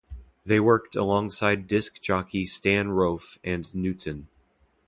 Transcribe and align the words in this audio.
They 0.43 0.59
worked 0.59 0.95
alongside 0.95 1.67
disc 1.67 2.01
jockey 2.01 2.43
Stan 2.45 2.87
Rofe 2.87 3.37
and 3.43 3.71
Newton. 3.75 4.29